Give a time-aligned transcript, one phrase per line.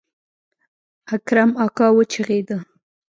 [1.13, 2.57] اکرم اکا وچغېده.